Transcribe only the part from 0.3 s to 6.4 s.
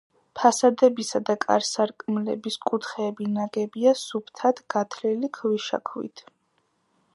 ფასადებისა და კარ-სარკმლების კუთხეები ნაგებია სუფთად გათლილი ქვიშაქვით.